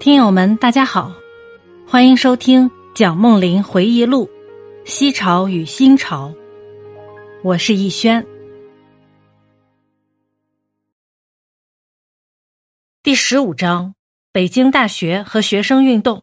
[0.00, 1.14] 听友们，大家好，
[1.86, 4.26] 欢迎收听蒋梦麟回忆录
[4.90, 6.30] 《西潮与新潮》，
[7.44, 8.26] 我是逸轩。
[13.02, 13.94] 第十五章：
[14.32, 16.22] 北京大学和学生运动。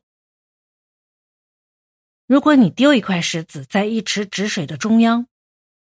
[2.25, 5.27] 如果你丢一块石子在一池止水的中央，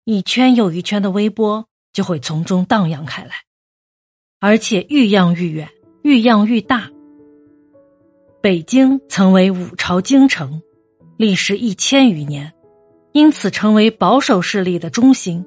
[0.04, 3.42] 一圈又一圈的微波就会从中荡漾开来，
[4.38, 5.68] 而且愈漾愈远，
[6.04, 6.88] 愈漾愈大。
[8.42, 10.60] 北京曾为五朝京城，
[11.16, 12.52] 历时一千余年，
[13.12, 15.46] 因此成为保守势力的中心。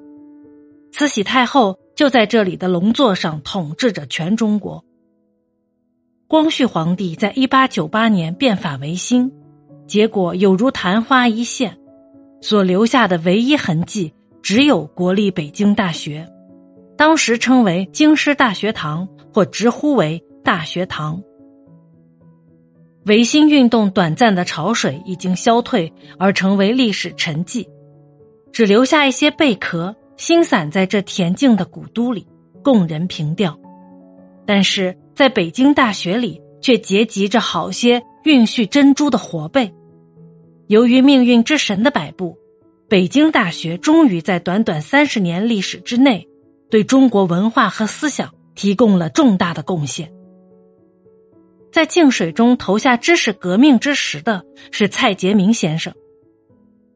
[0.92, 4.82] 慈禧太后就在这里的龙座上统治着全中国。
[6.26, 9.30] 光绪皇帝在一八九八年变法维新，
[9.86, 11.76] 结果有如昙花一现，
[12.40, 14.10] 所留下的唯一痕迹
[14.40, 16.26] 只有国立北京大学，
[16.96, 21.22] 当时称为京师大学堂，或直呼为大学堂。
[23.06, 27.64] 维新运动短暂的潮水已经消退，而成为历史沉寂，
[28.52, 32.26] 只留下一些贝壳，星散在这恬静的古都里，
[32.64, 33.56] 供人凭吊。
[34.44, 39.72] 但是在北京大学里，却结集着好些蕴蓄珍珠的活贝。
[40.66, 42.36] 由于命运之神的摆布，
[42.88, 46.26] 北京大学终于在短短三十年历史之内，
[46.68, 50.12] 对中国文化和思想提供了重大的贡献。
[51.76, 55.92] 在净水中投下知识革命之石的是蔡杰明先生。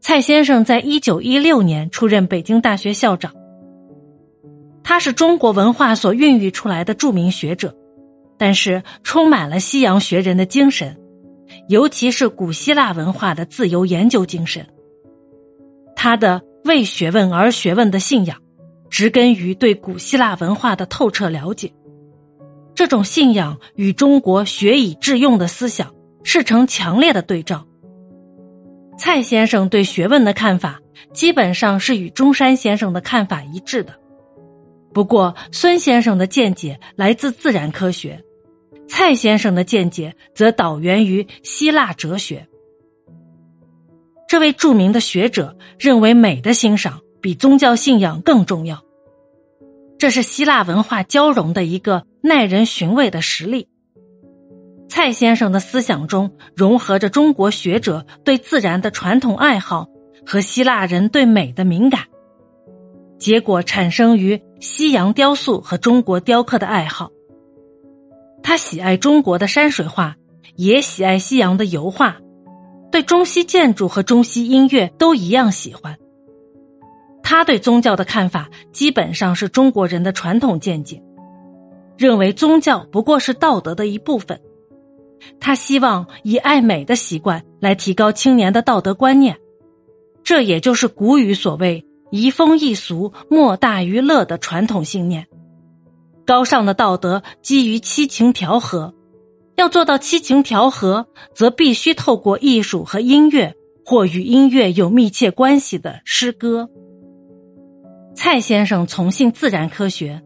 [0.01, 3.31] 蔡先生在一九一六年出任北京大学校长。
[4.83, 7.77] 他是中国文化所孕育出来的著名学者，
[8.39, 10.97] 但是充满了西洋学人的精神，
[11.69, 14.67] 尤其是古希腊文化的自由研究精神。
[15.95, 18.39] 他的为学问而学问的信仰，
[18.89, 21.71] 植根于对古希腊文化的透彻了解。
[22.81, 27.67] 这种信仰与中国学以致用的思想是成强烈的对照。
[28.97, 30.81] 蔡先生对学问的看法
[31.13, 33.93] 基本上是与中山先生的看法一致的，
[34.95, 38.25] 不过孙先生的见解来自自然科学，
[38.89, 42.49] 蔡先生的见解则导源于希腊哲学。
[44.27, 48.83] 这位著名的学者认为，美的欣赏比宗教信仰更重要。
[49.99, 53.69] 这是希腊文化交融的一个耐人寻味的实例。
[54.89, 59.89] 蔡先生的思想中融合着中国学者对自然的传统爱好
[60.27, 62.07] 和希腊人对美的敏感，
[63.19, 67.11] 结果产生于西洋雕塑和中国雕刻的爱好。
[68.43, 70.17] 他喜爱中国的山水画，
[70.57, 72.17] 也喜爱西洋的油画，
[72.91, 75.97] 对中西建筑和中西音乐都一样喜欢。
[77.23, 81.01] 他对宗教的看法基本上是中国人的传统见解，
[82.01, 84.41] 认为宗教不过是道德的一部分。
[85.39, 89.37] 他希望以爱美的习惯来提高青年的道德观念，
[90.25, 95.27] 这也就是古语所谓“移风易俗，莫大于乐”的传统信念。
[96.25, 98.95] 高尚的道德基于七情调和，
[99.57, 106.71] 要做到七情调和，则必须透过艺术和音乐，或与音乐有密切关系的诗歌。
[108.15, 110.23] 蔡先生崇信自然科学，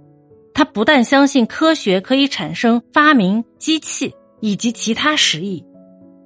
[0.54, 5.65] 他不但相信科学可以产生发明、机器以及其他实益，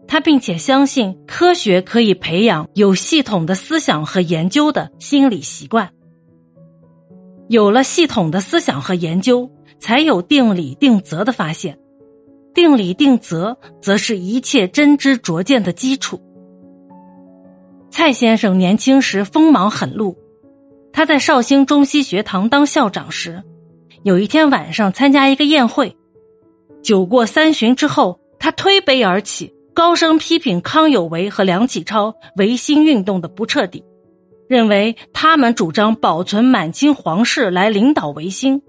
[0.06, 5.91] 他并且相信科学可以培养有系统的思想和研究的心理习惯。
[7.49, 11.78] 有了系统的思想和研究，才有定理定则的发现，
[12.53, 16.21] 定理定则则是一切真知灼见的基础。
[17.91, 20.15] 蔡先生年轻时锋芒很露。
[20.93, 23.43] 他在绍兴中西学堂当校长时，
[24.05, 25.97] 有一天晚上参加一个宴会，
[26.83, 33.85] 酒过三巡之后，他推杯而起，高声批评康有为和梁启超维新运动的不彻底，
[34.49, 38.63] 认为他们主张保存满清皇室来领导维新。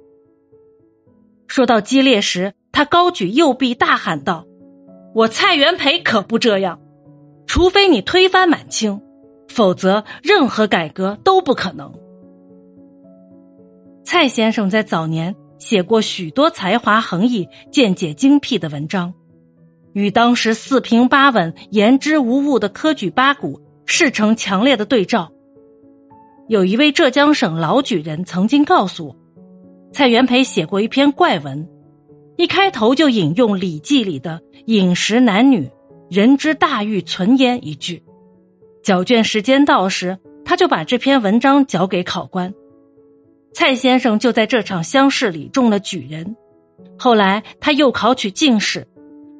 [1.47, 4.45] 说到激烈时，他高举右臂大喊道
[5.13, 6.79] ：“我蔡元培可不这样，
[7.45, 8.99] 除非你推翻满清，
[9.47, 11.93] 否则任何改革都不可能。”
[14.11, 19.13] 蔡先生在早年写过许多才华横溢、见解精辟的文章，
[19.93, 25.31] 与当时四平八稳、言之无物的科举八股势成强烈的对照。
[26.47, 29.15] 有一位浙江省老举人曾经告诉我，
[29.93, 31.69] 蔡元培写过一篇怪文，
[32.35, 35.69] 一开头就引用《礼记》里的“饮食男女，
[36.09, 38.01] 人之大欲存焉”一句。
[38.81, 42.51] 交卷时间到时，他就把这篇文章交给考官。
[43.53, 46.35] 蔡先生就在这场乡试里中了举人，
[46.97, 48.87] 后来他又考取进士，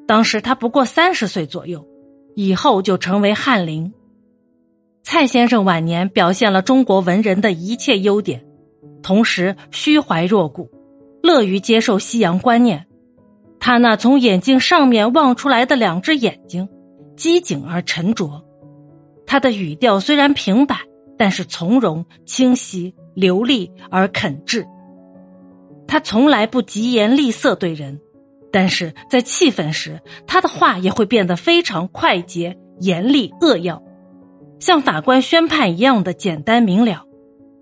[0.06, 1.86] 当时他不过三十岁左右，
[2.34, 3.92] 以后就成为翰林。
[5.02, 8.44] 蔡先生晚年表现了中国文人的一切优点，
[9.02, 10.70] 同时虚怀若谷，
[11.22, 12.86] 乐于接受西洋观念。
[13.58, 16.68] 他那从眼睛上面望出来的两只眼睛，
[17.16, 18.44] 机警而沉着。
[19.26, 20.78] 他的语调虽然平板，
[21.16, 24.66] 但是从容、清晰、流利而肯挚。
[25.86, 28.00] 他从来不疾言厉色对人，
[28.52, 33.82] 但是在气愤时，他的话也会变得非常快捷、严厉、扼要，
[34.58, 37.04] 像法官宣判一样的简单明了，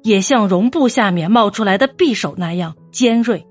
[0.02, 3.46] 也像绒布下面冒出来的匕首那样尖锐。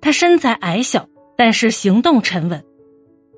[0.00, 2.64] 他身材矮小，但是行动沉稳。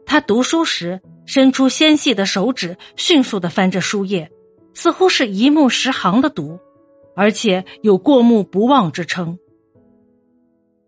[0.04, 4.30] 他读书时伸出纤细的手指，迅速的翻着书页，
[4.74, 6.58] 似乎是一目十行的读，
[7.16, 9.38] 而且有过目不忘之称。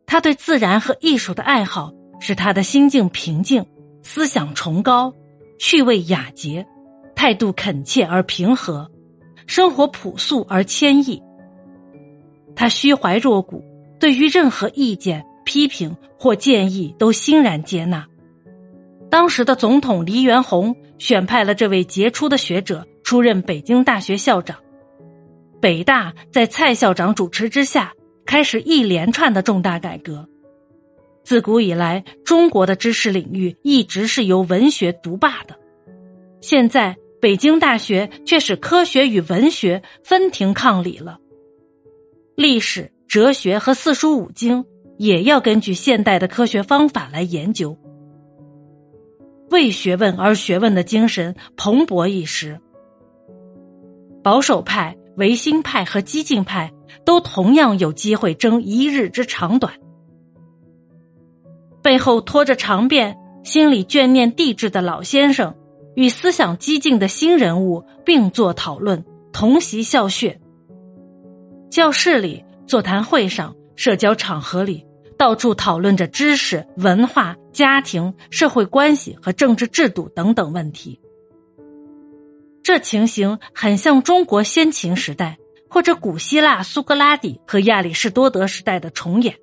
[0.07, 3.65] 他对自然和艺术的爱好，使他的心境平静，
[4.03, 5.13] 思想崇高，
[5.59, 6.67] 趣味雅洁，
[7.15, 8.91] 态度恳切而平和，
[9.47, 11.23] 生活朴素而谦抑。
[12.57, 13.65] 他虚怀若谷，
[13.99, 15.25] 对于任何意见。
[15.43, 18.07] 批评或建议都欣然接纳。
[19.11, 24.57] 当时的总统黎元洪选派了这位杰出的学者出任北京大学校长。
[25.61, 27.93] 北大在蔡校长主持之下，
[28.25, 30.29] 开始一连串的重大改革。
[31.25, 35.59] 自古以来，中国的知识领域一直是由文学独霸的。
[36.41, 41.19] 现在，北京大学却使科学与文学分庭抗礼了。
[42.37, 44.65] 历史、哲学和四书五经。
[44.99, 47.77] 也要根据现代的科学方法来研究，
[49.51, 52.61] 为学问而学问的精神蓬勃一时。
[54.23, 56.73] 保守派、维新派和激进派
[57.05, 59.73] 都同样有机会争一日之长短。
[61.83, 65.55] 背后拖着长辫、心里眷念帝制的老先生，
[65.95, 70.37] 与思想激进的新人物并坐讨论，同席笑谑。
[71.71, 74.87] 教室里、座谈会上、社交场合里。
[75.17, 80.99] 到处讨论着知识、文化、家庭、社会关系和政治制度等等问题。
[82.63, 89.35] 这情形很像中国先秦时代或者古希腊苏格拉底和亚里士多德时代的重演。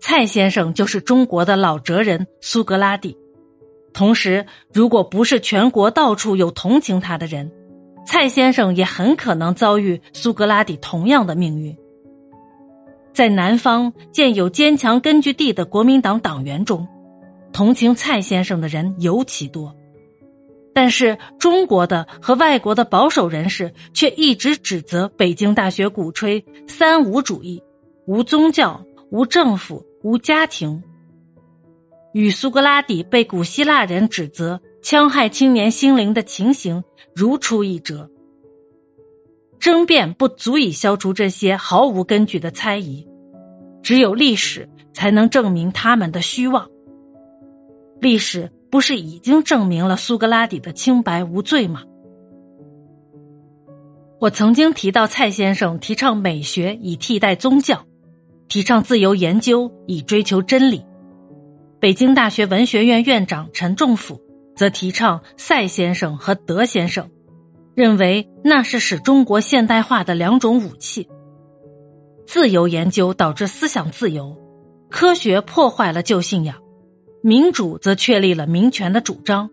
[0.00, 3.16] 蔡先生就是中国的老哲人苏格拉底。
[3.92, 7.50] 同时，如果不是全国到处有同情他的人，
[8.06, 11.76] 蔡先生也很可能遭遇苏格拉底同样的命运。
[13.12, 16.86] 在南方建有坚强根据地的国民党党员中，
[17.52, 19.74] 同情蔡先生的人尤其多，
[20.76, 27.62] 但是中国的和外国的保守人士却一直指责北京大学鼓吹“三无主义”，
[28.06, 30.82] 无宗教、无政府、无家庭，
[32.12, 36.84] 与苏格拉底被古希腊人指责戕害青年心灵的情形
[37.14, 38.10] 如出一辙。
[39.58, 43.08] 争辩不足以消除这些毫无根据的猜疑，
[43.82, 46.68] 只有历史才能证明他们的虚妄。
[47.98, 51.82] 历史不是已经证明了苏格拉底的清白无罪吗？
[54.20, 57.84] 我曾经提到蔡先生提倡美学以替代宗教，
[58.48, 60.84] 提倡自由研究以追求真理。
[61.80, 64.20] 北京大学文学院院长陈仲甫
[64.56, 67.08] 则提倡赛先生和德先生。
[67.76, 71.06] 认为那是使中国现代化的两种武器。
[72.26, 74.34] 自由研究导致思想自由，
[74.88, 76.56] 科学破坏了旧信仰，
[77.26, 79.50] 民主则确立了民权的主张。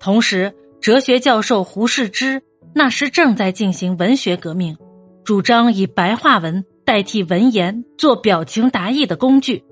[0.00, 2.42] 同时，哲学教授胡适之
[2.74, 4.76] 那时正在进行文学革命，
[5.22, 9.62] 主张以白话文代替文言做表情达意的工具。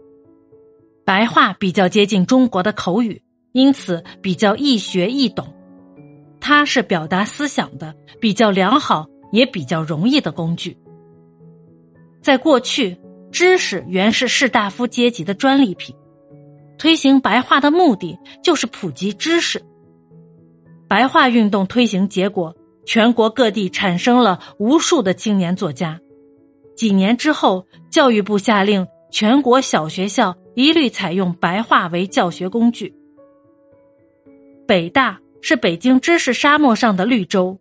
[1.05, 5.53] 白话比较接近中国的口语，因此比较易学易懂。
[6.39, 10.79] 它是表达思想的比较良好也比较容易的工具。
[12.23, 12.97] 在过去，
[13.33, 15.93] 知识原是士大夫阶级的专利品，
[16.81, 19.63] 推行白话的目的就是普及知识。
[20.89, 22.57] 白话运动推行结果，
[22.87, 26.01] 全国各地产生了无数的青年作家。
[26.75, 32.97] 几年之后，教育部下令全国小学校一律采用白话为教学工具。
[34.67, 35.21] 北大。
[35.43, 37.59] 是北京知识沙漠上的绿洲，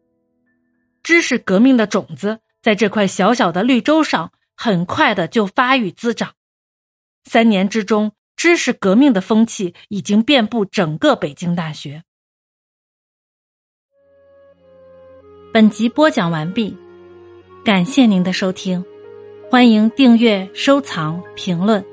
[1.02, 6.34] 知识革命的种子在这块小小的绿洲上很快的就发育滋长。
[7.24, 12.04] 三年之中，知识革命的风气已经遍布整个北京大学。
[15.52, 16.78] 本集播讲完毕，
[17.66, 18.86] 感谢您的收听，
[19.52, 21.84] 欢迎订阅、收藏、评论。